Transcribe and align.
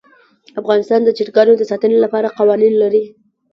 افغانستان 0.61 1.01
د 1.03 1.09
چرګانو 1.17 1.53
د 1.57 1.63
ساتنې 1.71 1.97
لپاره 2.05 2.33
قوانین 2.37 2.73
لري. 2.83 3.03